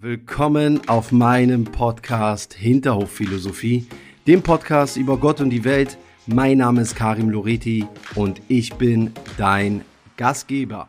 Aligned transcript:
Willkommen 0.00 0.88
auf 0.88 1.10
meinem 1.10 1.64
Podcast 1.64 2.54
Hinterhofphilosophie, 2.54 3.88
dem 4.28 4.44
Podcast 4.44 4.96
über 4.96 5.18
Gott 5.18 5.40
und 5.40 5.50
die 5.50 5.64
Welt. 5.64 5.98
Mein 6.26 6.58
Name 6.58 6.82
ist 6.82 6.94
Karim 6.94 7.30
Loreti 7.30 7.84
und 8.14 8.40
ich 8.46 8.74
bin 8.74 9.12
dein 9.38 9.84
Gastgeber. 10.16 10.88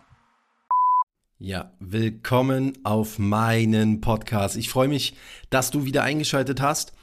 Ja, 1.39 1.73
willkommen 1.79 2.73
auf 2.83 3.17
meinen 3.17 3.99
Podcast. 3.99 4.55
Ich 4.57 4.69
freue 4.69 4.89
mich, 4.89 5.15
dass 5.49 5.71
du 5.71 5.85
wieder 5.85 6.03
eingeschaltet 6.03 6.61
hast. 6.61 6.93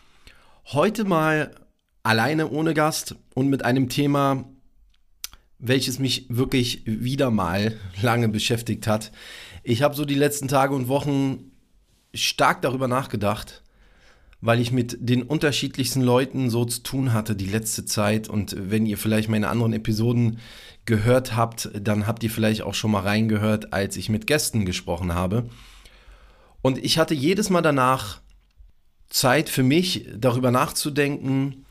Heute 0.66 1.02
mal 1.02 1.56
alleine 2.04 2.50
ohne 2.50 2.72
Gast 2.72 3.16
und 3.34 3.48
mit 3.48 3.64
einem 3.64 3.88
Thema, 3.88 4.44
welches 5.58 5.98
mich 5.98 6.26
wirklich 6.28 6.82
wieder 6.86 7.32
mal 7.32 7.76
lange 8.00 8.28
beschäftigt 8.28 8.86
hat. 8.86 9.10
Ich 9.64 9.82
habe 9.82 9.96
so 9.96 10.04
die 10.04 10.14
letzten 10.14 10.46
Tage 10.46 10.72
und 10.72 10.86
Wochen 10.86 11.50
stark 12.16 12.62
darüber 12.62 12.88
nachgedacht, 12.88 13.62
weil 14.40 14.60
ich 14.60 14.72
mit 14.72 14.96
den 15.00 15.22
unterschiedlichsten 15.22 16.02
Leuten 16.02 16.50
so 16.50 16.64
zu 16.64 16.82
tun 16.82 17.12
hatte 17.12 17.34
die 17.34 17.46
letzte 17.46 17.84
Zeit. 17.84 18.28
Und 18.28 18.56
wenn 18.58 18.86
ihr 18.86 18.98
vielleicht 18.98 19.28
meine 19.28 19.48
anderen 19.48 19.72
Episoden 19.72 20.38
gehört 20.84 21.34
habt, 21.34 21.70
dann 21.74 22.06
habt 22.06 22.22
ihr 22.22 22.30
vielleicht 22.30 22.62
auch 22.62 22.74
schon 22.74 22.90
mal 22.90 23.02
reingehört, 23.02 23.72
als 23.72 23.96
ich 23.96 24.08
mit 24.08 24.26
Gästen 24.26 24.64
gesprochen 24.64 25.14
habe. 25.14 25.48
Und 26.62 26.78
ich 26.78 26.98
hatte 26.98 27.14
jedes 27.14 27.50
Mal 27.50 27.62
danach 27.62 28.20
Zeit 29.08 29.48
für 29.48 29.62
mich, 29.62 30.08
darüber 30.16 30.50
nachzudenken 30.50 31.64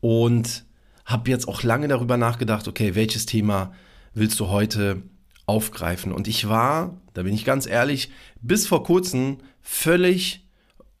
und 0.00 0.64
habe 1.04 1.30
jetzt 1.30 1.48
auch 1.48 1.62
lange 1.62 1.88
darüber 1.88 2.16
nachgedacht, 2.16 2.68
okay, 2.68 2.94
welches 2.94 3.26
Thema 3.26 3.72
willst 4.14 4.38
du 4.40 4.48
heute 4.48 5.02
aufgreifen? 5.46 6.12
Und 6.12 6.28
ich 6.28 6.48
war, 6.48 7.00
da 7.14 7.22
bin 7.22 7.34
ich 7.34 7.44
ganz 7.44 7.66
ehrlich, 7.66 8.10
bis 8.40 8.66
vor 8.66 8.84
kurzem 8.84 9.38
völlig 9.60 10.46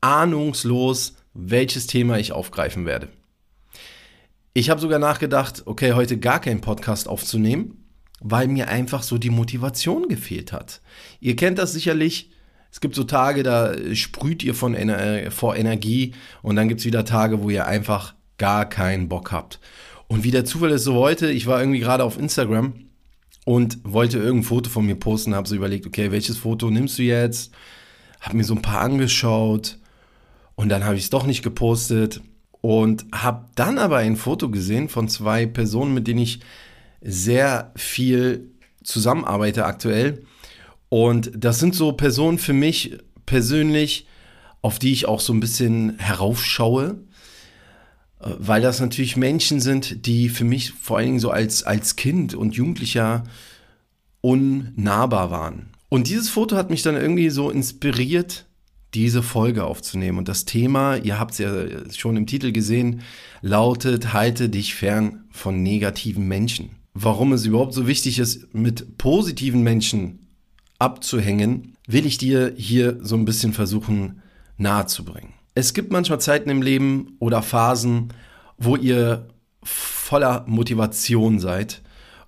ahnungslos, 0.00 1.14
welches 1.34 1.86
Thema 1.86 2.18
ich 2.18 2.32
aufgreifen 2.32 2.86
werde. 2.86 3.08
Ich 4.54 4.68
habe 4.68 4.80
sogar 4.80 4.98
nachgedacht, 4.98 5.62
okay, 5.64 5.94
heute 5.94 6.18
gar 6.18 6.40
keinen 6.40 6.60
Podcast 6.60 7.08
aufzunehmen, 7.08 7.86
weil 8.20 8.48
mir 8.48 8.68
einfach 8.68 9.02
so 9.02 9.16
die 9.16 9.30
Motivation 9.30 10.08
gefehlt 10.08 10.52
hat. 10.52 10.82
Ihr 11.20 11.36
kennt 11.36 11.58
das 11.58 11.72
sicherlich. 11.72 12.30
Es 12.70 12.80
gibt 12.80 12.94
so 12.94 13.04
Tage, 13.04 13.42
da 13.42 13.74
sprüht 13.94 14.42
ihr 14.42 14.54
von 14.54 14.74
Ener 14.74 15.30
vor 15.30 15.56
Energie 15.56 16.14
und 16.42 16.56
dann 16.56 16.68
gibt 16.68 16.80
es 16.80 16.86
wieder 16.86 17.04
Tage, 17.04 17.42
wo 17.42 17.50
ihr 17.50 17.66
einfach 17.66 18.14
gar 18.38 18.68
keinen 18.68 19.08
Bock 19.08 19.32
habt. 19.32 19.60
Und 20.08 20.24
wie 20.24 20.30
der 20.30 20.44
Zufall 20.44 20.70
ist 20.70 20.84
so 20.84 20.94
heute, 20.94 21.30
ich 21.30 21.46
war 21.46 21.60
irgendwie 21.60 21.80
gerade 21.80 22.04
auf 22.04 22.18
Instagram 22.18 22.74
und 23.44 23.78
wollte 23.84 24.18
irgendein 24.18 24.44
Foto 24.44 24.70
von 24.70 24.86
mir 24.86 24.94
posten, 24.94 25.34
habe 25.34 25.48
so 25.48 25.54
überlegt, 25.54 25.86
okay, 25.86 26.12
welches 26.12 26.36
Foto 26.38 26.70
nimmst 26.70 26.98
du 26.98 27.02
jetzt? 27.02 27.52
habe 28.22 28.36
mir 28.36 28.44
so 28.44 28.54
ein 28.54 28.62
paar 28.62 28.80
angeschaut 28.80 29.78
und 30.54 30.68
dann 30.68 30.84
habe 30.84 30.96
ich 30.96 31.02
es 31.04 31.10
doch 31.10 31.26
nicht 31.26 31.42
gepostet 31.42 32.22
und 32.60 33.04
habe 33.12 33.46
dann 33.56 33.78
aber 33.78 33.98
ein 33.98 34.16
Foto 34.16 34.48
gesehen 34.48 34.88
von 34.88 35.08
zwei 35.08 35.44
Personen, 35.44 35.92
mit 35.92 36.06
denen 36.06 36.20
ich 36.20 36.40
sehr 37.02 37.72
viel 37.74 38.52
zusammenarbeite 38.84 39.64
aktuell. 39.64 40.24
Und 40.88 41.32
das 41.34 41.58
sind 41.58 41.74
so 41.74 41.92
Personen 41.92 42.38
für 42.38 42.52
mich 42.52 42.96
persönlich, 43.26 44.06
auf 44.60 44.78
die 44.78 44.92
ich 44.92 45.06
auch 45.06 45.20
so 45.20 45.32
ein 45.32 45.40
bisschen 45.40 45.98
heraufschaue, 45.98 47.00
weil 48.22 48.62
das 48.62 48.80
natürlich 48.80 49.16
Menschen 49.16 49.60
sind, 49.60 50.06
die 50.06 50.28
für 50.28 50.44
mich 50.44 50.72
vor 50.72 50.98
allen 50.98 51.06
Dingen 51.06 51.18
so 51.20 51.30
als, 51.30 51.62
als 51.64 51.96
Kind 51.96 52.34
und 52.34 52.54
Jugendlicher 52.54 53.24
unnahbar 54.20 55.30
waren. 55.30 55.70
Und 55.88 56.08
dieses 56.08 56.28
Foto 56.30 56.56
hat 56.56 56.70
mich 56.70 56.82
dann 56.82 56.96
irgendwie 56.96 57.30
so 57.30 57.50
inspiriert, 57.50 58.46
diese 58.94 59.22
Folge 59.22 59.64
aufzunehmen. 59.64 60.18
Und 60.18 60.28
das 60.28 60.44
Thema, 60.44 60.96
ihr 60.96 61.18
habt 61.18 61.32
es 61.32 61.38
ja 61.38 61.52
schon 61.92 62.16
im 62.16 62.26
Titel 62.26 62.52
gesehen, 62.52 63.02
lautet, 63.40 64.12
halte 64.12 64.48
dich 64.48 64.74
fern 64.74 65.24
von 65.30 65.62
negativen 65.62 66.28
Menschen. 66.28 66.76
Warum 66.94 67.32
es 67.32 67.46
überhaupt 67.46 67.74
so 67.74 67.86
wichtig 67.86 68.18
ist, 68.18 68.54
mit 68.54 68.98
positiven 68.98 69.62
Menschen 69.62 70.28
abzuhängen, 70.78 71.74
will 71.86 72.06
ich 72.06 72.18
dir 72.18 72.52
hier 72.56 72.98
so 73.02 73.16
ein 73.16 73.24
bisschen 73.24 73.52
versuchen 73.52 74.20
nahezubringen. 74.58 75.34
Es 75.54 75.74
gibt 75.74 75.92
manchmal 75.92 76.20
Zeiten 76.20 76.48
im 76.50 76.62
Leben 76.62 77.16
oder 77.18 77.42
Phasen, 77.42 78.12
wo 78.56 78.76
ihr 78.76 79.28
voller 79.62 80.44
Motivation 80.46 81.38
seid 81.38 81.82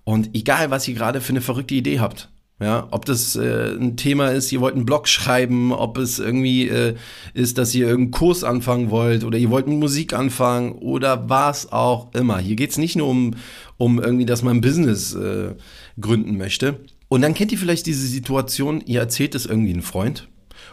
und 0.05 0.35
egal, 0.35 0.71
was 0.71 0.87
ihr 0.87 0.95
gerade 0.95 1.21
für 1.21 1.31
eine 1.31 1.41
verrückte 1.41 1.75
Idee 1.75 2.01
habt, 2.01 2.31
ja, 2.61 2.87
ob 2.93 3.05
das 3.05 3.35
äh, 3.35 3.75
ein 3.75 3.97
Thema 3.97 4.29
ist, 4.29 4.53
ihr 4.53 4.61
wollt 4.61 4.77
einen 4.77 4.87
Blog 4.87 5.09
schreiben, 5.09 5.73
ob 5.73 5.99
es 5.99 6.19
irgendwie 6.19 6.69
äh, 6.69 6.95
ist, 7.33 7.59
dass 7.59 7.75
ihr 7.75 7.89
irgendeinen 7.89 8.13
Kurs 8.13 8.45
anfangen 8.45 8.91
wollt 8.91 9.25
oder 9.25 9.39
ihr 9.39 9.51
wollt 9.51 9.67
mit 9.67 9.79
Musik 9.79 10.13
anfangen 10.13 10.73
oder 10.73 11.29
was 11.29 11.73
auch 11.73 12.15
immer. 12.15 12.39
Hier 12.39 12.55
geht 12.55 12.71
es 12.71 12.79
nicht 12.79 12.95
nur 12.95 13.09
um, 13.09 13.35
um 13.77 14.01
irgendwie, 14.01 14.27
dass 14.27 14.43
man 14.43 14.59
ein 14.59 14.61
Business 14.61 15.15
äh, 15.15 15.55
gründen 16.01 16.37
möchte. 16.37 16.81
Und 17.09 17.23
dann 17.23 17.35
kennt 17.35 17.51
ihr 17.51 17.59
vielleicht 17.59 17.87
diese 17.87 18.07
Situation, 18.07 18.83
ihr 18.87 19.01
erzählt 19.01 19.35
es 19.35 19.47
irgendwie 19.47 19.73
einem 19.73 19.83
Freund 19.83 20.29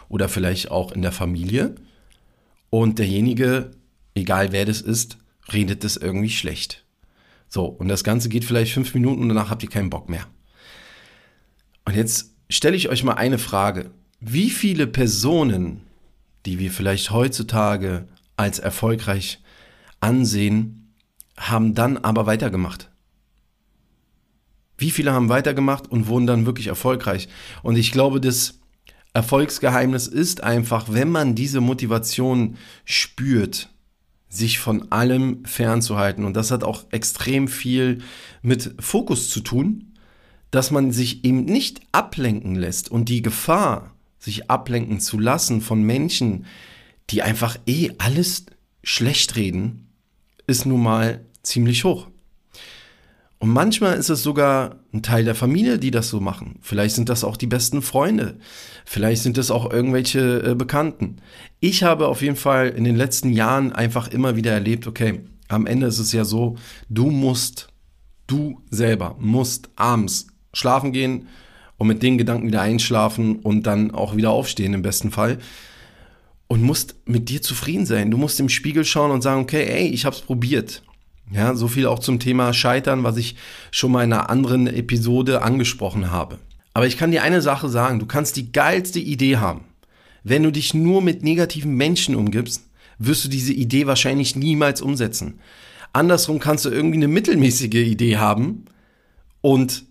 oder 0.08 0.30
vielleicht 0.30 0.70
auch 0.70 0.92
in 0.92 1.02
der 1.02 1.12
Familie 1.12 1.76
und 2.72 2.98
derjenige, 2.98 3.72
egal 4.16 4.52
wer 4.52 4.66
das 4.66 4.82
ist, 4.82 5.18
redet 5.54 5.84
das 5.84 5.98
irgendwie 5.98 6.30
schlecht. 6.30 6.86
So, 7.48 7.66
und 7.66 7.90
das 7.90 8.04
Ganze 8.04 8.30
geht 8.30 8.46
vielleicht 8.46 8.74
fünf 8.74 8.94
Minuten 8.94 9.22
und 9.22 9.30
danach 9.30 9.50
habt 9.50 9.62
ihr 9.62 9.70
keinen 9.70 9.90
Bock 9.90 10.10
mehr. 10.10 10.26
Und 11.86 11.96
jetzt 11.96 12.34
stelle 12.50 12.78
ich 12.78 12.88
euch 12.90 13.04
mal 13.04 13.16
eine 13.16 13.38
Frage. 13.38 13.92
Wie 14.22 14.50
viele 14.50 14.88
Personen, 14.88 15.82
die 16.46 16.60
wir 16.60 16.72
vielleicht 16.72 17.12
heutzutage 17.12 18.08
als 18.38 18.60
erfolgreich 18.60 19.44
ansehen, 20.00 20.94
haben 21.38 21.76
dann 21.76 21.98
aber 21.98 22.26
weitergemacht? 22.26 22.90
Wie 24.78 24.92
viele 24.92 25.12
haben 25.12 25.28
weitergemacht 25.28 25.92
und 25.92 26.08
wurden 26.08 26.28
dann 26.28 26.46
wirklich 26.46 26.68
erfolgreich? 26.68 27.28
Und 27.64 27.76
ich 27.76 27.92
glaube, 27.92 28.22
das 28.22 28.61
Erfolgsgeheimnis 29.14 30.08
ist 30.08 30.44
einfach, 30.44 30.88
wenn 30.90 31.10
man 31.10 31.36
diese 31.36 31.62
Motivation 31.62 32.58
spürt, 32.86 33.70
sich 34.30 34.60
von 34.60 34.92
allem 34.92 35.44
fernzuhalten. 35.46 36.24
Und 36.24 36.36
das 36.36 36.52
hat 36.52 36.64
auch 36.64 36.86
extrem 36.92 37.48
viel 37.48 38.00
mit 38.42 38.76
Fokus 38.80 39.30
zu 39.30 39.42
tun 39.42 39.92
dass 40.52 40.70
man 40.70 40.92
sich 40.92 41.24
eben 41.24 41.46
nicht 41.46 41.82
ablenken 41.94 42.56
lässt 42.56 42.92
und 42.92 43.08
die 43.08 43.22
Gefahr, 43.22 43.96
sich 44.20 44.52
ablenken 44.52 45.00
zu 45.00 45.18
lassen 45.18 45.62
von 45.62 45.82
Menschen, 45.82 46.46
die 47.10 47.24
einfach 47.24 47.58
eh 47.66 47.92
alles 47.98 48.46
schlecht 48.84 49.36
reden, 49.38 49.88
ist 50.46 50.66
nun 50.66 50.84
mal 50.84 51.26
ziemlich 51.42 51.86
hoch. 51.86 52.08
Und 53.42 53.50
manchmal 53.50 53.98
ist 53.98 54.10
es 54.10 54.22
sogar 54.22 54.76
ein 54.94 55.02
Teil 55.02 55.26
der 55.26 55.34
Familie, 55.34 55.80
die 55.80 55.90
das 55.90 56.10
so 56.10 56.20
machen. 56.20 56.60
Vielleicht 56.62 56.94
sind 56.94 57.10
das 57.10 57.24
auch 57.24 57.36
die 57.36 57.48
besten 57.48 57.82
Freunde. 57.82 58.38
Vielleicht 58.86 59.24
sind 59.24 59.36
es 59.40 59.50
auch 59.50 59.72
irgendwelche 59.74 60.44
äh, 60.44 60.54
Bekannten. 60.54 61.18
Ich 61.60 61.82
habe 61.82 62.08
auf 62.08 62.22
jeden 62.22 62.36
Fall 62.36 62.70
in 62.70 62.84
den 62.84 62.96
letzten 62.96 63.32
Jahren 63.32 63.74
einfach 63.74 64.10
immer 64.10 64.36
wieder 64.36 64.52
erlebt, 64.52 64.86
okay, 64.86 65.22
am 65.48 65.66
Ende 65.66 65.88
ist 65.88 65.98
es 65.98 66.12
ja 66.12 66.24
so, 66.24 66.56
du 66.88 67.10
musst, 67.10 67.70
du 68.28 68.62
selber 68.70 69.16
musst 69.20 69.72
abends 69.76 70.28
schlafen 70.54 70.92
gehen 70.92 71.28
und 71.78 71.88
mit 71.88 72.04
den 72.04 72.20
Gedanken 72.20 72.46
wieder 72.46 72.62
einschlafen 72.62 73.38
und 73.38 73.66
dann 73.66 73.90
auch 73.90 74.16
wieder 74.16 74.30
aufstehen 74.30 74.76
im 74.76 74.84
besten 74.84 75.10
Fall. 75.10 75.40
Und 76.48 76.62
musst 76.62 76.94
mit 77.06 77.28
dir 77.30 77.42
zufrieden 77.42 77.88
sein. 77.88 78.12
Du 78.12 78.18
musst 78.18 78.40
im 78.40 78.50
Spiegel 78.50 78.86
schauen 78.86 79.10
und 79.10 79.24
sagen, 79.24 79.42
okay, 79.42 79.64
ey, 79.64 79.88
ich 79.88 80.06
hab's 80.06 80.22
probiert. 80.22 80.84
Ja, 81.34 81.56
so 81.56 81.68
viel 81.68 81.88
auch 81.88 82.00
zum 82.00 82.20
Thema 82.20 82.54
Scheitern, 82.54 83.04
was 83.04 83.16
ich 83.18 83.36
schon 83.72 83.92
mal 83.92 84.04
in 84.04 84.12
einer 84.12 84.30
anderen 84.30 84.68
Episode 84.68 85.42
angesprochen 85.42 86.12
habe. 86.12 86.40
Aber 86.74 86.88
ich 86.88 86.98
kann 86.98 87.12
dir 87.12 87.24
eine 87.24 87.42
Sache 87.42 87.70
sagen, 87.70 88.00
du 88.00 88.06
kannst 88.06 88.36
die 88.36 88.52
geilste 88.52 89.00
Idee 89.00 89.38
haben. 89.38 89.66
Wenn 90.24 90.44
du 90.44 90.52
dich 90.52 90.74
nur 90.74 91.02
mit 91.02 91.24
negativen 91.24 91.76
Menschen 91.76 92.16
umgibst, 92.16 92.70
wirst 92.98 93.26
du 93.26 93.30
diese 93.30 93.54
Idee 93.54 93.88
wahrscheinlich 93.88 94.36
niemals 94.36 94.82
umsetzen. 94.82 95.40
Andersrum 95.94 96.40
kannst 96.40 96.66
du 96.66 96.70
irgendwie 96.70 96.98
eine 96.98 97.08
mittelmäßige 97.08 97.74
Idee 97.76 98.18
haben 98.18 98.66
und 99.42 99.86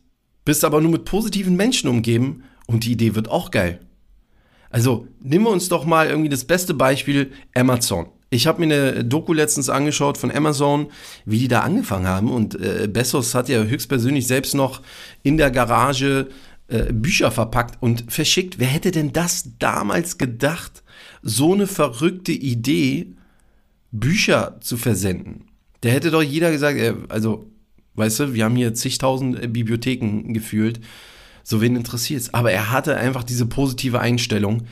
bist 0.44 0.64
aber 0.64 0.80
nur 0.80 0.92
mit 0.92 1.04
positiven 1.04 1.56
Menschen 1.56 1.88
umgeben 1.88 2.44
und 2.66 2.84
die 2.84 2.92
Idee 2.92 3.14
wird 3.14 3.28
auch 3.28 3.50
geil. 3.50 3.80
Also 4.70 5.08
nehmen 5.20 5.44
wir 5.44 5.50
uns 5.50 5.68
doch 5.68 5.84
mal 5.84 6.08
irgendwie 6.08 6.28
das 6.28 6.44
beste 6.44 6.74
Beispiel 6.74 7.32
Amazon. 7.54 8.06
Ich 8.30 8.46
habe 8.46 8.64
mir 8.64 8.74
eine 8.74 9.04
Doku 9.04 9.32
letztens 9.32 9.68
angeschaut 9.68 10.16
von 10.16 10.30
Amazon, 10.30 10.90
wie 11.24 11.38
die 11.38 11.48
da 11.48 11.60
angefangen 11.60 12.06
haben. 12.06 12.30
Und 12.30 12.54
äh, 12.54 12.88
Bezos 12.88 13.34
hat 13.34 13.48
ja 13.48 13.62
höchstpersönlich 13.62 14.26
selbst 14.26 14.54
noch 14.54 14.82
in 15.22 15.36
der 15.36 15.50
Garage 15.50 16.28
äh, 16.68 16.92
Bücher 16.92 17.32
verpackt 17.32 17.82
und 17.82 18.12
verschickt. 18.12 18.58
Wer 18.58 18.68
hätte 18.68 18.92
denn 18.92 19.12
das 19.12 19.50
damals 19.58 20.16
gedacht, 20.16 20.84
so 21.22 21.54
eine 21.54 21.66
verrückte 21.66 22.32
Idee, 22.32 23.14
Bücher 23.90 24.58
zu 24.60 24.76
versenden? 24.76 25.46
Der 25.82 25.92
hätte 25.92 26.12
doch 26.12 26.22
jeder 26.22 26.52
gesagt, 26.52 26.78
äh, 26.78 26.94
also 27.08 27.50
Weißt 28.00 28.20
du, 28.20 28.34
wir 28.34 28.44
haben 28.44 28.56
hier 28.56 28.74
zigtausend 28.74 29.42
äh, 29.42 29.46
Bibliotheken 29.46 30.32
gefühlt. 30.32 30.80
So 31.42 31.60
wen 31.60 31.76
interessiert 31.76 32.20
es? 32.20 32.34
Aber 32.34 32.52
er 32.52 32.70
hatte 32.70 32.96
einfach 32.96 33.24
diese 33.24 33.46
positive 33.46 34.00
Einstellung. 34.00 34.62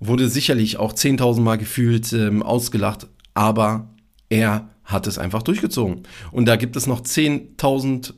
Wurde 0.00 0.28
sicherlich 0.28 0.78
auch 0.78 0.92
10.000 0.92 1.40
Mal 1.40 1.58
gefühlt 1.58 2.12
ähm, 2.12 2.42
ausgelacht, 2.42 3.06
aber 3.34 3.90
er 4.28 4.70
hat 4.84 5.06
es 5.06 5.18
einfach 5.18 5.42
durchgezogen. 5.42 6.02
Und 6.32 6.46
da 6.46 6.56
gibt 6.56 6.76
es 6.76 6.86
noch 6.86 7.00
10.000 7.00 8.14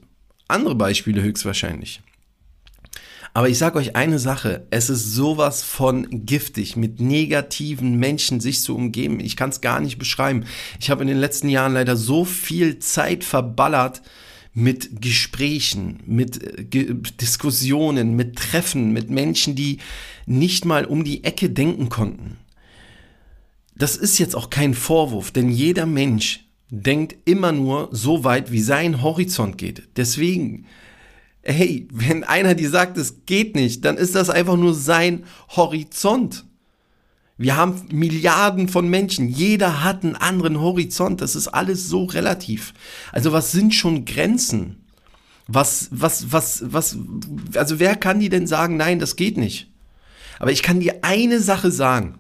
andere 0.49 0.75
Beispiele 0.75 1.23
höchstwahrscheinlich. 1.23 2.01
Aber 3.33 3.49
ich 3.49 3.59
sage 3.59 3.79
euch 3.79 3.95
eine 3.95 4.19
Sache, 4.19 4.67
es 4.71 4.91
ist 4.91 5.15
sowas 5.15 5.63
von 5.63 6.27
giftig, 6.27 6.77
mit 6.77 7.01
negativen 7.01 7.97
Menschen 7.97 8.41
sich 8.41 8.61
zu 8.61 8.75
umgeben. 8.75 9.21
Ich 9.21 9.37
kann 9.37 9.51
es 9.51 9.61
gar 9.61 9.81
nicht 9.81 9.99
beschreiben. 9.99 10.45
Ich 10.81 10.91
habe 10.91 11.03
in 11.03 11.09
den 11.09 11.19
letzten 11.19 11.49
Jahren 11.49 11.75
leider 11.75 11.97
so 11.97 12.25
viel 12.25 12.81
Zeit 12.81 13.23
verballert 13.23 14.03
mit 14.53 15.01
Gesprächen, 15.01 16.01
mit 16.07 16.43
äh, 16.43 16.65
Ge 16.65 16.97
Diskussionen, 17.21 18.17
mit 18.17 18.37
Treffen, 18.37 18.93
mit 18.93 19.11
Menschen, 19.11 19.55
die 19.55 19.79
nicht 20.27 20.65
mal 20.65 20.85
um 20.85 21.05
die 21.05 21.25
Ecke 21.25 21.51
denken 21.51 21.89
konnten. 21.89 22.37
Das 23.77 23.97
ist 23.97 24.19
jetzt 24.19 24.37
auch 24.37 24.51
kein 24.51 24.75
Vorwurf, 24.75 25.31
denn 25.31 25.51
jeder 25.51 25.87
Mensch 25.87 26.45
denkt 26.69 27.17
immer 27.25 27.53
nur 27.53 27.89
so 27.93 28.25
weit, 28.25 28.53
wie 28.53 28.61
sein 28.61 29.03
Horizont 29.03 29.59
geht. 29.59 29.89
Deswegen 29.97 30.67
hey, 31.43 31.89
wenn 31.93 32.25
einer 32.25 32.55
dir 32.55 32.71
sagt, 32.71 32.97
es 32.99 33.25
geht 33.27 33.55
nicht, 33.55 33.85
dann 33.85 33.97
ist 33.97 34.15
das 34.15 34.31
einfach 34.31 34.57
nur 34.57 34.75
sein 34.75 35.25
Horizont. 35.51 36.45
Wir 37.41 37.57
haben 37.57 37.87
Milliarden 37.91 38.69
von 38.69 38.87
Menschen. 38.91 39.31
Jeder 39.31 39.83
hat 39.83 40.05
einen 40.05 40.15
anderen 40.15 40.61
Horizont. 40.61 41.23
Das 41.23 41.35
ist 41.35 41.49
alles 41.49 41.89
so 41.89 42.05
relativ. 42.05 42.75
Also 43.13 43.33
was 43.33 43.51
sind 43.51 43.75
schon 43.75 44.05
Grenzen? 44.05 44.85
Was, 45.47 45.89
was, 45.91 46.33
was, 46.33 46.63
was, 46.67 46.99
also 47.55 47.81
wer 47.81 47.97
kann 47.97 48.21
dir 48.21 48.29
denn 48.29 48.47
sagen, 48.47 48.77
nein, 48.77 48.99
das 48.99 49.17
geht 49.17 49.39
nicht? 49.39 49.71
Aber 50.39 50.53
ich 50.53 50.63
kann 50.63 50.81
dir 50.81 50.99
eine 51.01 51.41
Sache 51.41 51.71
sagen. 51.71 52.19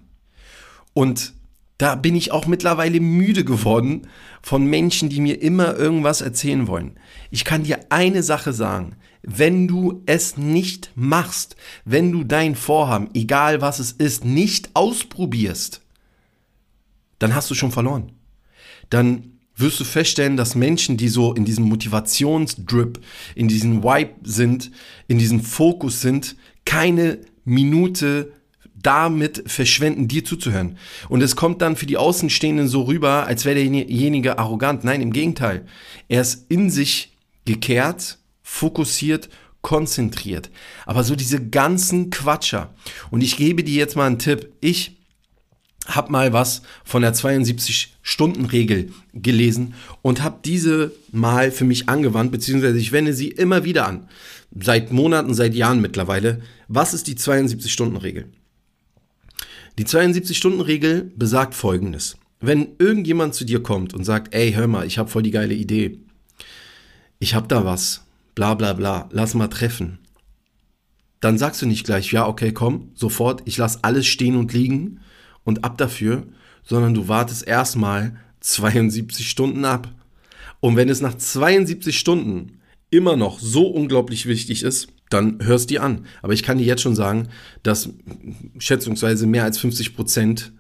Und 0.95 1.35
da 1.77 1.97
bin 1.97 2.17
ich 2.17 2.33
auch 2.33 2.47
mittlerweile 2.47 3.01
müde 3.01 3.45
geworden 3.45 4.07
von 4.41 4.65
Menschen, 4.65 5.11
die 5.11 5.21
mir 5.21 5.43
immer 5.43 5.77
irgendwas 5.77 6.23
erzählen 6.23 6.67
wollen. 6.67 6.99
Ich 7.31 7.45
kann 7.45 7.65
dir 7.65 7.79
eine 7.91 8.23
Sache 8.23 8.55
sagen 8.55 8.97
wenn 9.23 9.69
du 9.69 10.03
es 10.07 10.37
nicht 10.37 10.93
machst, 10.95 11.57
wenn 11.85 12.13
du 12.13 12.25
dein 12.25 12.55
Vorhaben, 12.55 13.11
egal 13.15 13.61
was 13.61 13.79
es 13.79 13.93
ist, 13.93 14.25
nicht 14.25 14.71
ausprobierst, 14.75 15.83
dann 17.19 17.35
hast 17.35 17.51
du 17.51 17.55
schon 17.55 17.73
verloren. 17.73 18.13
Dann 18.89 19.39
wirst 19.57 19.79
du 19.79 19.85
feststellen, 19.85 20.37
dass 20.37 20.55
Menschen, 20.55 20.97
die 20.97 21.09
so 21.09 21.35
in 21.35 21.45
diesem 21.45 21.65
Motivationsdrip, 21.65 23.01
in 23.35 23.49
diesem 23.49 23.83
Vibe 23.83 24.15
sind, 24.23 24.71
in 25.07 25.19
diesem 25.19 25.41
Fokus 25.41 26.01
sind, 26.01 26.37
keine 26.65 27.19
Minute 27.45 28.33
damit 28.83 29.43
verschwenden, 29.47 30.09
dir 30.09 30.25
zuzuhören. 30.25 30.79
Und 31.11 31.21
es 31.23 31.37
kommt 31.37 31.61
dann 31.61 31.77
für 31.77 31.85
die 31.85 31.99
Außenstehenden 31.99 32.69
so 32.69 32.85
rüber, 32.85 33.27
als 33.27 33.45
wäre 33.45 33.57
derjenige 33.57 34.39
arrogant. 34.39 34.85
Nein, 34.85 35.03
im 35.03 35.13
Gegenteil. 35.13 35.67
Er 36.09 36.23
ist 36.23 36.47
in 36.49 36.71
sich 36.71 37.13
gekehrt 37.45 38.20
fokussiert, 38.51 39.29
konzentriert. 39.63 40.51
Aber 40.85 41.05
so 41.05 41.15
diese 41.15 41.49
ganzen 41.49 42.11
Quatscher. 42.11 42.75
Und 43.11 43.23
ich 43.23 43.37
gebe 43.37 43.63
dir 43.63 43.77
jetzt 43.77 43.97
mal 43.97 44.07
einen 44.07 44.19
Tipp. 44.19 44.53
Ich 44.61 44.99
habe 45.87 46.11
mal 46.11 46.33
was 46.33 46.63
von 46.85 47.03
der 47.03 47.15
72-Stunden-Regel 47.15 48.93
gelesen 49.15 49.75
und 50.03 50.23
habe 50.23 50.41
diese 50.45 50.93
mal 51.13 51.53
für 51.53 51.65
mich 51.65 51.89
angewandt, 51.89 52.33
beziehungsweise 52.33 52.79
ich 52.79 52.93
wende 52.93 53.15
sie 53.15 53.29
immer 53.29 53.65
wieder 53.65 53.87
an. 53.87 54.09
Seit 54.61 54.93
Monaten, 54.93 55.33
seit 55.33 55.55
Jahren 55.55 55.81
mittlerweile. 55.81 56.43
Was 56.67 56.93
ist 56.93 57.07
die 57.07 57.15
72-Stunden-Regel? 57.15 58.27
Die 59.79 59.85
72-Stunden-Regel 59.85 61.13
besagt 61.17 61.55
folgendes. 61.55 62.17
Wenn 62.41 62.69
irgendjemand 62.79 63.35
zu 63.35 63.45
dir 63.45 63.63
kommt 63.63 63.95
und 63.95 64.05
sagt, 64.05 64.35
ey, 64.35 64.53
hör 64.53 64.67
mal, 64.67 64.87
ich 64.87 64.99
habe 64.99 65.09
voll 65.09 65.23
die 65.23 65.31
geile 65.31 65.55
Idee. 65.55 65.99
Ich 67.21 67.35
habe 67.35 67.47
da 67.49 67.65
was 67.65 68.05
bla 68.35 68.55
bla 68.55 68.73
bla, 68.73 69.09
lass 69.13 69.35
mal 69.35 69.49
treffen. 69.49 69.99
Dann 71.21 71.39
sagst 71.39 71.61
du 71.61 71.67
nicht 71.67 71.85
gleich, 71.85 72.13
ja, 72.13 72.27
okay, 72.27 72.53
komm, 72.53 72.93
sofort, 72.95 73.43
ich 73.45 73.59
lass 73.59 73.85
alles 73.85 74.07
stehen 74.07 74.37
und 74.37 74.53
liegen 74.53 75.01
und 75.45 75.65
ab 75.65 75.77
dafür, 75.77 76.27
sondern 76.65 76.95
du 76.95 77.09
wartest 77.09 77.47
erstmal 77.47 78.17
72 78.41 79.29
Stunden 79.29 79.65
ab. 79.65 79.93
Und 80.61 80.77
wenn 80.77 80.89
es 80.89 81.01
nach 81.01 81.15
72 81.15 81.99
Stunden 81.99 82.61
immer 82.91 83.17
noch 83.17 83.39
so 83.39 83.67
unglaublich 83.67 84.27
wichtig 84.27 84.63
ist, 84.63 84.89
dann 85.11 85.39
hörst 85.43 85.71
die 85.71 85.79
an. 85.79 86.07
Aber 86.23 86.33
ich 86.33 86.43
kann 86.43 86.59
dir 86.59 86.65
jetzt 86.65 86.83
schon 86.83 86.95
sagen, 86.95 87.29
dass 87.63 87.91
schätzungsweise 88.59 89.27
mehr 89.27 89.45
als 89.45 89.59
50 89.59 89.95
Prozent 89.95 90.53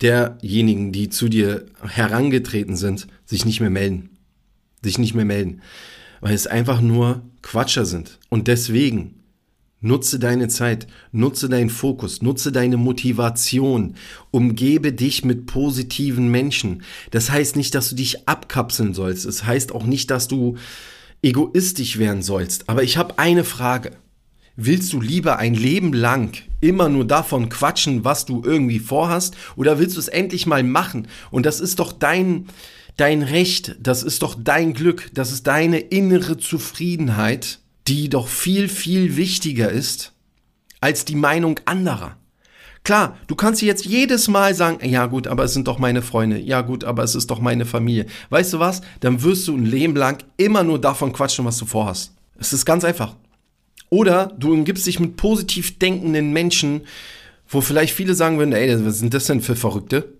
derjenigen, 0.00 0.92
die 0.92 1.08
zu 1.08 1.28
dir 1.28 1.66
herangetreten 1.82 2.76
sind, 2.76 3.06
sich 3.24 3.44
nicht 3.44 3.60
mehr 3.60 3.70
melden. 3.70 4.10
Sich 4.82 4.98
nicht 4.98 5.14
mehr 5.14 5.24
melden 5.24 5.60
weil 6.20 6.34
es 6.34 6.46
einfach 6.46 6.80
nur 6.80 7.22
Quatscher 7.42 7.84
sind. 7.84 8.18
Und 8.28 8.48
deswegen 8.48 9.14
nutze 9.80 10.18
deine 10.18 10.48
Zeit, 10.48 10.86
nutze 11.12 11.48
deinen 11.48 11.70
Fokus, 11.70 12.22
nutze 12.22 12.52
deine 12.52 12.76
Motivation, 12.76 13.94
umgebe 14.30 14.92
dich 14.92 15.24
mit 15.24 15.46
positiven 15.46 16.30
Menschen. 16.30 16.82
Das 17.10 17.30
heißt 17.30 17.56
nicht, 17.56 17.74
dass 17.74 17.90
du 17.90 17.96
dich 17.96 18.28
abkapseln 18.28 18.94
sollst. 18.94 19.24
Es 19.24 19.38
das 19.38 19.46
heißt 19.46 19.72
auch 19.72 19.84
nicht, 19.84 20.10
dass 20.10 20.28
du 20.28 20.56
egoistisch 21.22 21.98
werden 21.98 22.22
sollst. 22.22 22.68
Aber 22.68 22.82
ich 22.82 22.96
habe 22.96 23.18
eine 23.18 23.44
Frage. 23.44 23.92
Willst 24.56 24.92
du 24.92 25.00
lieber 25.00 25.38
ein 25.38 25.54
Leben 25.54 25.92
lang 25.92 26.36
immer 26.60 26.90
nur 26.90 27.06
davon 27.06 27.48
quatschen, 27.48 28.04
was 28.04 28.26
du 28.26 28.42
irgendwie 28.44 28.78
vorhast, 28.78 29.34
oder 29.56 29.78
willst 29.78 29.96
du 29.96 30.00
es 30.00 30.08
endlich 30.08 30.46
mal 30.46 30.62
machen? 30.62 31.08
Und 31.30 31.46
das 31.46 31.60
ist 31.60 31.78
doch 31.78 31.92
dein, 31.92 32.46
dein 33.00 33.22
Recht, 33.22 33.76
das 33.80 34.02
ist 34.02 34.22
doch 34.22 34.36
dein 34.38 34.74
Glück, 34.74 35.10
das 35.14 35.32
ist 35.32 35.46
deine 35.46 35.78
innere 35.78 36.36
Zufriedenheit, 36.36 37.60
die 37.88 38.08
doch 38.08 38.28
viel, 38.28 38.68
viel 38.68 39.16
wichtiger 39.16 39.70
ist 39.70 40.12
als 40.80 41.04
die 41.04 41.16
Meinung 41.16 41.58
anderer. 41.64 42.16
Klar, 42.84 43.18
du 43.26 43.34
kannst 43.34 43.60
jetzt 43.62 43.84
jedes 43.84 44.28
Mal 44.28 44.54
sagen, 44.54 44.86
ja 44.88 45.06
gut, 45.06 45.26
aber 45.26 45.44
es 45.44 45.52
sind 45.52 45.68
doch 45.68 45.78
meine 45.78 46.02
Freunde, 46.02 46.38
ja 46.38 46.62
gut, 46.62 46.84
aber 46.84 47.02
es 47.02 47.14
ist 47.14 47.30
doch 47.30 47.40
meine 47.40 47.66
Familie. 47.66 48.06
Weißt 48.30 48.54
du 48.54 48.58
was? 48.58 48.80
Dann 49.00 49.22
wirst 49.22 49.48
du 49.48 49.56
ein 49.56 49.66
Leben 49.66 49.96
lang 49.96 50.24
immer 50.38 50.62
nur 50.62 50.80
davon 50.80 51.12
quatschen, 51.12 51.44
was 51.44 51.58
du 51.58 51.66
vorhast. 51.66 52.14
Es 52.38 52.52
ist 52.52 52.64
ganz 52.64 52.84
einfach. 52.84 53.16
Oder 53.90 54.34
du 54.38 54.52
umgibst 54.52 54.86
dich 54.86 55.00
mit 55.00 55.16
positiv 55.16 55.78
denkenden 55.78 56.32
Menschen, 56.32 56.82
wo 57.48 57.60
vielleicht 57.60 57.94
viele 57.94 58.14
sagen 58.14 58.38
würden, 58.38 58.52
ey, 58.52 58.84
was 58.84 58.98
sind 58.98 59.12
das 59.12 59.26
denn 59.26 59.42
für 59.42 59.56
Verrückte? 59.56 60.14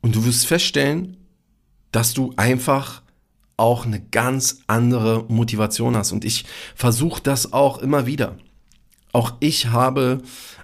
Und 0.00 0.14
du 0.14 0.24
wirst 0.24 0.46
feststellen, 0.46 1.16
dass 1.92 2.14
du 2.14 2.32
einfach 2.36 3.02
auch 3.56 3.84
eine 3.84 4.00
ganz 4.00 4.62
andere 4.66 5.24
Motivation 5.28 5.96
hast. 5.96 6.12
Und 6.12 6.24
ich 6.24 6.44
versuche 6.74 7.22
das 7.22 7.52
auch 7.52 7.78
immer 7.78 8.06
wieder. 8.06 8.36
Auch 9.12 9.34
ich 9.40 9.66
habe 9.66 10.22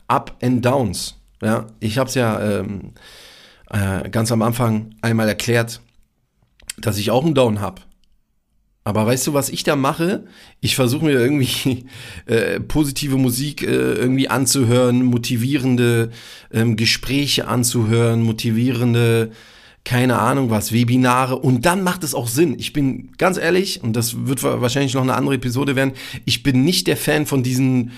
Up 0.09 0.37
and 0.43 0.65
Downs. 0.65 1.17
Ja, 1.43 1.67
ich 1.81 1.99
habe 1.99 2.09
es 2.09 2.15
ja 2.15 2.41
ähm, 2.41 2.93
äh, 3.71 4.09
ganz 4.09 4.33
am 4.33 4.43
Anfang 4.43 4.95
einmal 5.03 5.29
erklärt, 5.29 5.81
dass 6.79 6.99
ich 6.99 7.11
auch 7.11 7.25
einen 7.25 7.35
Down 7.35 7.61
habe. 7.61 7.83
Aber 8.85 9.05
weißt 9.05 9.27
du, 9.27 9.35
was 9.35 9.49
ich 9.49 9.65
da 9.65 9.75
mache? 9.75 10.27
Ich 10.61 10.77
versuche 10.77 11.05
mir 11.05 11.19
irgendwie 11.19 11.87
äh, 12.27 12.61
positive 12.61 13.17
Musik 13.17 13.63
äh, 13.63 13.67
irgendwie 13.67 14.29
anzuhören, 14.29 15.03
motivierende 15.03 16.11
ähm, 16.53 16.77
Gespräche 16.77 17.49
anzuhören, 17.49 18.23
motivierende 18.23 19.33
keine 19.87 20.19
Ahnung 20.19 20.51
was, 20.51 20.73
Webinare 20.73 21.37
und 21.37 21.65
dann 21.65 21.85
macht 21.85 22.03
es 22.03 22.13
auch 22.13 22.27
Sinn. 22.27 22.57
Ich 22.59 22.73
bin 22.73 23.13
ganz 23.19 23.39
ehrlich, 23.39 23.85
und 23.85 23.95
das 23.95 24.27
wird 24.27 24.43
wahrscheinlich 24.43 24.95
noch 24.95 25.03
eine 25.03 25.15
andere 25.15 25.37
Episode 25.37 25.77
werden, 25.77 25.93
ich 26.25 26.43
bin 26.43 26.65
nicht 26.65 26.89
der 26.89 26.97
Fan 26.97 27.25
von 27.25 27.45
diesen, 27.45 27.93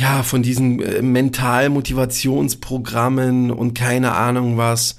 ja, 0.00 0.22
von 0.22 0.44
diesen 0.44 0.80
äh, 0.80 1.02
Mental-Motivationsprogrammen 1.02 3.50
und 3.50 3.74
keine 3.74 4.12
Ahnung 4.12 4.56
was. 4.56 4.98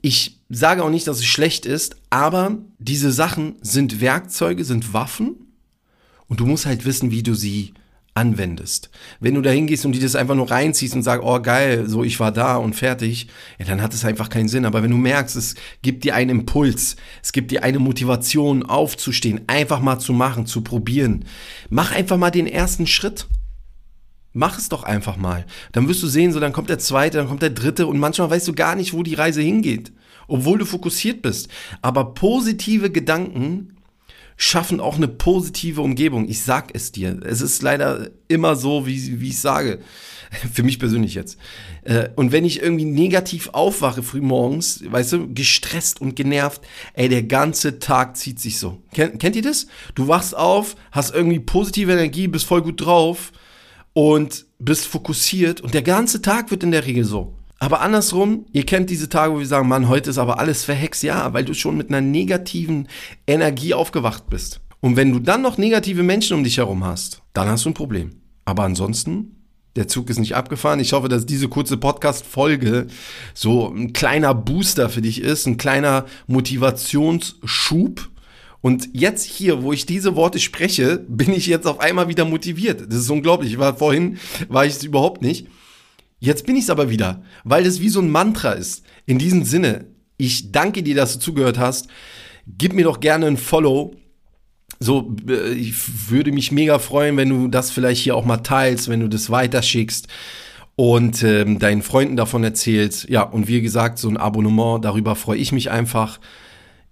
Ich 0.00 0.40
sage 0.48 0.82
auch 0.82 0.90
nicht, 0.90 1.06
dass 1.06 1.18
es 1.18 1.26
schlecht 1.26 1.66
ist, 1.66 1.96
aber 2.08 2.56
diese 2.78 3.12
Sachen 3.12 3.56
sind 3.60 4.00
Werkzeuge, 4.00 4.64
sind 4.64 4.94
Waffen 4.94 5.52
und 6.28 6.40
du 6.40 6.46
musst 6.46 6.64
halt 6.64 6.86
wissen, 6.86 7.10
wie 7.10 7.22
du 7.22 7.34
sie 7.34 7.74
anwendest. 8.18 8.90
Wenn 9.20 9.34
du 9.34 9.42
da 9.42 9.50
hingehst 9.50 9.86
und 9.86 9.92
die 9.92 10.00
das 10.00 10.16
einfach 10.16 10.34
nur 10.34 10.50
reinziehst 10.50 10.94
und 10.94 11.02
sagst, 11.02 11.24
oh 11.24 11.40
geil, 11.40 11.88
so 11.88 12.02
ich 12.02 12.18
war 12.18 12.32
da 12.32 12.56
und 12.56 12.74
fertig, 12.74 13.28
ja, 13.58 13.64
dann 13.64 13.80
hat 13.80 13.94
es 13.94 14.04
einfach 14.04 14.28
keinen 14.28 14.48
Sinn. 14.48 14.64
Aber 14.64 14.82
wenn 14.82 14.90
du 14.90 14.96
merkst, 14.96 15.36
es 15.36 15.54
gibt 15.82 16.02
dir 16.04 16.16
einen 16.16 16.30
Impuls, 16.30 16.96
es 17.22 17.32
gibt 17.32 17.52
dir 17.52 17.62
eine 17.62 17.78
Motivation 17.78 18.64
aufzustehen, 18.64 19.42
einfach 19.46 19.80
mal 19.80 20.00
zu 20.00 20.12
machen, 20.12 20.46
zu 20.46 20.62
probieren, 20.62 21.24
mach 21.70 21.92
einfach 21.92 22.16
mal 22.16 22.30
den 22.30 22.48
ersten 22.48 22.86
Schritt. 22.86 23.26
Mach 24.34 24.58
es 24.58 24.68
doch 24.68 24.82
einfach 24.82 25.16
mal. 25.16 25.46
Dann 25.72 25.88
wirst 25.88 26.02
du 26.02 26.06
sehen, 26.06 26.32
so 26.32 26.40
dann 26.40 26.52
kommt 26.52 26.68
der 26.68 26.78
zweite, 26.78 27.16
dann 27.16 27.28
kommt 27.28 27.42
der 27.42 27.50
dritte 27.50 27.86
und 27.86 27.98
manchmal 27.98 28.30
weißt 28.30 28.46
du 28.46 28.52
gar 28.52 28.74
nicht, 28.74 28.92
wo 28.92 29.02
die 29.02 29.14
Reise 29.14 29.40
hingeht, 29.40 29.92
obwohl 30.26 30.58
du 30.58 30.66
fokussiert 30.66 31.22
bist. 31.22 31.48
Aber 31.82 32.14
positive 32.14 32.90
Gedanken 32.90 33.77
schaffen 34.40 34.78
auch 34.78 34.96
eine 34.96 35.08
positive 35.08 35.82
Umgebung. 35.82 36.28
Ich 36.28 36.42
sag 36.42 36.72
es 36.72 36.92
dir. 36.92 37.20
Es 37.24 37.40
ist 37.40 37.60
leider 37.60 38.08
immer 38.28 38.54
so, 38.54 38.86
wie, 38.86 39.20
wie 39.20 39.28
ich 39.28 39.40
sage. 39.40 39.80
Für 40.52 40.62
mich 40.62 40.78
persönlich 40.78 41.14
jetzt. 41.14 41.38
Äh, 41.82 42.10
und 42.14 42.30
wenn 42.30 42.44
ich 42.44 42.62
irgendwie 42.62 42.84
negativ 42.84 43.50
aufwache 43.52 44.04
frühmorgens, 44.04 44.84
weißt 44.86 45.12
du, 45.12 45.34
gestresst 45.34 46.00
und 46.00 46.14
genervt, 46.14 46.62
ey, 46.94 47.08
der 47.08 47.24
ganze 47.24 47.80
Tag 47.80 48.16
zieht 48.16 48.38
sich 48.38 48.58
so. 48.58 48.80
Kennt, 48.94 49.18
kennt 49.18 49.34
ihr 49.34 49.42
das? 49.42 49.66
Du 49.96 50.06
wachst 50.06 50.36
auf, 50.36 50.76
hast 50.92 51.12
irgendwie 51.12 51.40
positive 51.40 51.92
Energie, 51.92 52.28
bist 52.28 52.46
voll 52.46 52.62
gut 52.62 52.80
drauf 52.80 53.32
und 53.92 54.46
bist 54.60 54.86
fokussiert 54.86 55.60
und 55.60 55.74
der 55.74 55.82
ganze 55.82 56.22
Tag 56.22 56.52
wird 56.52 56.62
in 56.62 56.70
der 56.70 56.86
Regel 56.86 57.04
so. 57.04 57.37
Aber 57.58 57.80
andersrum, 57.80 58.46
ihr 58.52 58.64
kennt 58.64 58.88
diese 58.88 59.08
Tage, 59.08 59.34
wo 59.34 59.38
wir 59.40 59.46
sagen, 59.46 59.68
Mann, 59.68 59.88
heute 59.88 60.10
ist 60.10 60.18
aber 60.18 60.38
alles 60.38 60.64
verhext. 60.64 61.02
Ja, 61.02 61.32
weil 61.32 61.44
du 61.44 61.54
schon 61.54 61.76
mit 61.76 61.88
einer 61.88 62.00
negativen 62.00 62.88
Energie 63.26 63.74
aufgewacht 63.74 64.30
bist. 64.30 64.60
Und 64.80 64.96
wenn 64.96 65.12
du 65.12 65.18
dann 65.18 65.42
noch 65.42 65.58
negative 65.58 66.04
Menschen 66.04 66.36
um 66.36 66.44
dich 66.44 66.58
herum 66.58 66.84
hast, 66.84 67.22
dann 67.32 67.48
hast 67.48 67.64
du 67.64 67.70
ein 67.70 67.74
Problem. 67.74 68.12
Aber 68.44 68.62
ansonsten, 68.62 69.36
der 69.74 69.88
Zug 69.88 70.08
ist 70.08 70.20
nicht 70.20 70.36
abgefahren. 70.36 70.78
Ich 70.78 70.92
hoffe, 70.92 71.08
dass 71.08 71.26
diese 71.26 71.48
kurze 71.48 71.76
Podcast-Folge 71.76 72.86
so 73.34 73.68
ein 73.68 73.92
kleiner 73.92 74.34
Booster 74.34 74.88
für 74.88 75.02
dich 75.02 75.20
ist, 75.20 75.46
ein 75.46 75.56
kleiner 75.56 76.06
Motivationsschub. 76.28 78.08
Und 78.60 78.88
jetzt 78.92 79.24
hier, 79.24 79.62
wo 79.62 79.72
ich 79.72 79.84
diese 79.84 80.14
Worte 80.14 80.38
spreche, 80.38 81.04
bin 81.08 81.32
ich 81.32 81.46
jetzt 81.46 81.66
auf 81.66 81.80
einmal 81.80 82.08
wieder 82.08 82.24
motiviert. 82.24 82.82
Das 82.88 83.00
ist 83.00 83.10
unglaublich. 83.10 83.52
Ich 83.52 83.58
war 83.58 83.76
vorhin, 83.76 84.18
war 84.48 84.64
ich 84.64 84.74
es 84.74 84.84
überhaupt 84.84 85.22
nicht. 85.22 85.48
Jetzt 86.20 86.46
bin 86.46 86.56
ich 86.56 86.64
es 86.64 86.70
aber 86.70 86.90
wieder, 86.90 87.22
weil 87.44 87.64
das 87.64 87.80
wie 87.80 87.88
so 87.88 88.00
ein 88.00 88.10
Mantra 88.10 88.52
ist. 88.52 88.82
In 89.06 89.18
diesem 89.18 89.44
Sinne, 89.44 89.86
ich 90.16 90.50
danke 90.50 90.82
dir, 90.82 90.96
dass 90.96 91.14
du 91.14 91.18
zugehört 91.20 91.58
hast. 91.58 91.88
Gib 92.46 92.72
mir 92.72 92.84
doch 92.84 93.00
gerne 93.00 93.26
ein 93.26 93.36
Follow. 93.36 93.94
So, 94.80 95.14
äh, 95.28 95.52
ich 95.52 96.10
würde 96.10 96.32
mich 96.32 96.52
mega 96.52 96.78
freuen, 96.78 97.16
wenn 97.16 97.28
du 97.28 97.48
das 97.48 97.70
vielleicht 97.70 98.02
hier 98.02 98.16
auch 98.16 98.24
mal 98.24 98.38
teilst, 98.38 98.88
wenn 98.88 99.00
du 99.00 99.08
das 99.08 99.30
weiterschickst 99.30 100.08
und 100.76 101.22
ähm, 101.22 101.58
deinen 101.58 101.82
Freunden 101.82 102.16
davon 102.16 102.44
erzählst. 102.44 103.08
Ja, 103.08 103.22
und 103.22 103.48
wie 103.48 103.60
gesagt, 103.60 103.98
so 103.98 104.08
ein 104.08 104.16
Abonnement, 104.16 104.84
darüber 104.84 105.16
freue 105.16 105.38
ich 105.38 105.52
mich 105.52 105.70
einfach. 105.70 106.20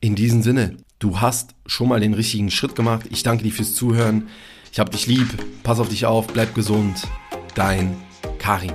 In 0.01 0.15
diesem 0.15 0.43
Sinne, 0.43 0.77
du 0.99 1.21
hast 1.21 1.55
schon 1.67 1.89
mal 1.89 2.01
den 2.01 2.15
richtigen 2.15 2.51
Schritt 2.51 2.75
gemacht. 2.75 3.07
Ich 3.11 3.23
danke 3.23 3.45
dir 3.45 3.53
fürs 3.53 3.75
Zuhören. 3.75 4.29
Ich 4.73 4.79
hab 4.79 4.91
dich 4.91 5.07
lieb. 5.07 5.29
Pass 5.63 5.81
auf 5.81 5.89
dich 5.89 6.05
auf, 6.05 6.27
bleib 6.27 6.55
gesund. 6.55 7.07
Dein 7.55 7.97
Karin. 8.39 8.73